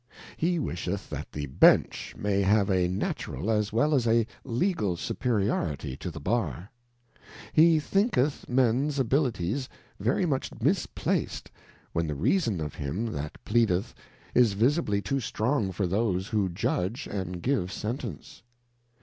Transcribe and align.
He 0.35 0.57
wisheth 0.57 1.11
that 1.11 1.31
the 1.31 1.45
Bench 1.45 2.15
may 2.17 2.41
have 2.41 2.71
a 2.71 2.87
Natural 2.87 3.51
as 3.51 3.71
well 3.71 3.93
as 3.93 4.07
a 4.07 4.25
Legal 4.43 4.97
Superiority 4.97 5.95
to 5.97 6.09
the 6.09 6.19
Bar; 6.19 6.71
he 7.53 7.79
thinketh 7.79 8.49
Mens 8.49 8.97
abilities 8.97 9.69
very 9.99 10.25
much 10.25 10.49
misplac'd, 10.59 11.51
when 11.93 12.07
the 12.07 12.15
Reason 12.15 12.59
of 12.61 12.73
him 12.73 13.11
that 13.11 13.37
pleadeth 13.45 13.93
is 14.33 14.53
visibly 14.53 15.03
too 15.03 15.19
strong 15.19 15.71
for 15.71 15.85
those 15.85 16.29
who 16.29 16.49
Judge 16.49 17.05
and 17.05 17.43
give 17.43 17.71
Sentence. 17.71 18.41